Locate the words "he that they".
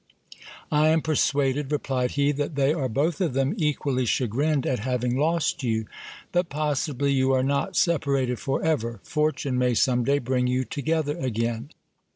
2.13-2.73